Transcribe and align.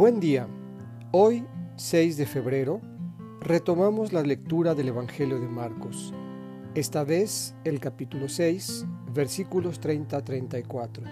Buen 0.00 0.18
día. 0.18 0.48
Hoy, 1.10 1.44
6 1.76 2.16
de 2.16 2.24
febrero, 2.24 2.80
retomamos 3.38 4.14
la 4.14 4.22
lectura 4.22 4.74
del 4.74 4.88
Evangelio 4.88 5.38
de 5.38 5.46
Marcos, 5.46 6.14
esta 6.74 7.04
vez 7.04 7.54
el 7.64 7.80
capítulo 7.80 8.30
6, 8.30 8.86
versículos 9.12 9.78
30 9.78 10.16
a 10.16 10.24
34. 10.24 11.04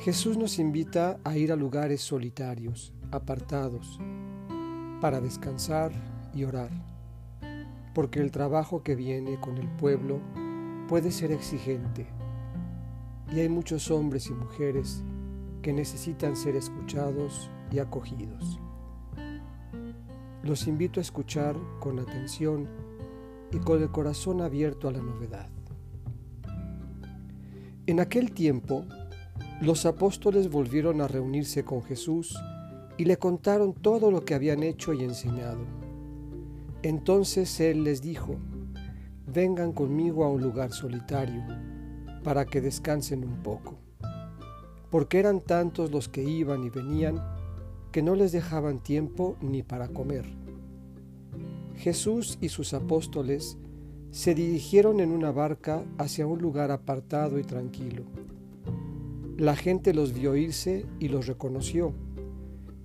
Jesús 0.00 0.36
nos 0.36 0.58
invita 0.58 1.20
a 1.22 1.36
ir 1.36 1.52
a 1.52 1.56
lugares 1.56 2.00
solitarios, 2.00 2.92
apartados, 3.12 4.00
para 5.00 5.20
descansar 5.20 5.92
y 6.34 6.42
orar, 6.42 6.72
porque 7.94 8.18
el 8.18 8.32
trabajo 8.32 8.82
que 8.82 8.96
viene 8.96 9.38
con 9.38 9.56
el 9.58 9.68
pueblo 9.68 10.18
puede 10.88 11.12
ser 11.12 11.30
exigente 11.30 12.08
y 13.32 13.38
hay 13.38 13.48
muchos 13.48 13.88
hombres 13.92 14.26
y 14.26 14.32
mujeres 14.32 15.04
que 15.62 15.72
necesitan 15.72 16.36
ser 16.36 16.56
escuchados 16.56 17.50
y 17.70 17.78
acogidos. 17.78 18.60
Los 20.42 20.66
invito 20.66 20.98
a 20.98 21.02
escuchar 21.02 21.56
con 21.80 22.00
atención 22.00 22.68
y 23.52 23.58
con 23.58 23.80
el 23.80 23.90
corazón 23.90 24.40
abierto 24.40 24.88
a 24.88 24.92
la 24.92 25.00
novedad. 25.00 25.48
En 27.86 28.00
aquel 28.00 28.32
tiempo, 28.32 28.84
los 29.60 29.86
apóstoles 29.86 30.50
volvieron 30.50 31.00
a 31.00 31.08
reunirse 31.08 31.64
con 31.64 31.82
Jesús 31.82 32.36
y 32.98 33.04
le 33.04 33.16
contaron 33.16 33.72
todo 33.72 34.10
lo 34.10 34.24
que 34.24 34.34
habían 34.34 34.62
hecho 34.62 34.92
y 34.92 35.04
enseñado. 35.04 35.64
Entonces 36.82 37.60
Él 37.60 37.84
les 37.84 38.02
dijo, 38.02 38.36
vengan 39.26 39.72
conmigo 39.72 40.24
a 40.24 40.28
un 40.28 40.42
lugar 40.42 40.72
solitario, 40.72 41.42
para 42.24 42.44
que 42.44 42.60
descansen 42.60 43.24
un 43.24 43.42
poco 43.42 43.78
porque 44.92 45.18
eran 45.18 45.40
tantos 45.40 45.90
los 45.90 46.10
que 46.10 46.22
iban 46.22 46.64
y 46.64 46.68
venían 46.68 47.18
que 47.92 48.02
no 48.02 48.14
les 48.14 48.30
dejaban 48.30 48.78
tiempo 48.78 49.36
ni 49.40 49.62
para 49.62 49.88
comer. 49.88 50.26
Jesús 51.76 52.36
y 52.42 52.50
sus 52.50 52.74
apóstoles 52.74 53.56
se 54.10 54.34
dirigieron 54.34 55.00
en 55.00 55.10
una 55.10 55.32
barca 55.32 55.82
hacia 55.96 56.26
un 56.26 56.42
lugar 56.42 56.70
apartado 56.70 57.38
y 57.38 57.42
tranquilo. 57.42 58.02
La 59.38 59.56
gente 59.56 59.94
los 59.94 60.12
vio 60.12 60.36
irse 60.36 60.84
y 61.00 61.08
los 61.08 61.26
reconoció. 61.26 61.94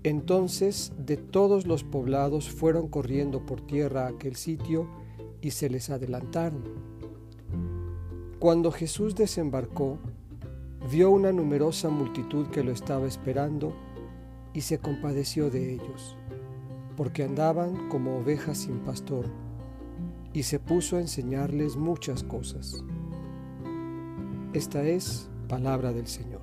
Entonces 0.03 0.93
de 0.97 1.17
todos 1.17 1.67
los 1.67 1.83
poblados 1.83 2.49
fueron 2.49 2.87
corriendo 2.87 3.45
por 3.45 3.59
tierra 3.59 4.05
a 4.05 4.11
aquel 4.11 4.37
sitio 4.37 4.87
y 5.41 5.51
se 5.51 5.69
les 5.69 5.89
adelantaron. 5.89 6.63
Cuando 8.39 8.71
Jesús 8.71 9.13
desembarcó, 9.13 9.99
vio 10.89 11.11
una 11.11 11.31
numerosa 11.31 11.89
multitud 11.89 12.47
que 12.47 12.63
lo 12.63 12.71
estaba 12.71 13.07
esperando 13.07 13.73
y 14.53 14.61
se 14.61 14.79
compadeció 14.79 15.49
de 15.49 15.73
ellos, 15.73 16.17
porque 16.95 17.23
andaban 17.23 17.89
como 17.89 18.17
ovejas 18.17 18.59
sin 18.59 18.79
pastor, 18.79 19.25
y 20.33 20.43
se 20.43 20.59
puso 20.59 20.97
a 20.97 21.01
enseñarles 21.01 21.75
muchas 21.75 22.23
cosas. 22.23 22.83
Esta 24.53 24.83
es 24.83 25.29
palabra 25.47 25.91
del 25.91 26.07
Señor. 26.07 26.41